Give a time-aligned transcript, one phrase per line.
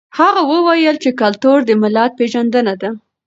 [0.19, 2.89] هغه وویل چې کلتور د ملت پېژندنه ده.